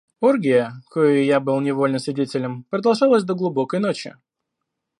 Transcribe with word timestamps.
Оргия, 0.27 0.81
коей 0.89 1.27
я 1.27 1.39
был 1.39 1.59
невольным 1.61 1.99
свидетелем, 1.99 2.63
продолжалась 2.71 3.23
до 3.23 3.35
глубокой 3.35 3.79
ночи. 3.79 4.15